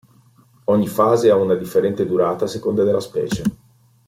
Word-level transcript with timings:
Ogni 0.65 0.87
fase 0.87 1.29
ha 1.29 1.35
una 1.35 1.53
differente 1.53 2.07
durata 2.07 2.45
a 2.45 2.47
seconda 2.47 2.83
della 2.83 2.99
specie. 2.99 3.43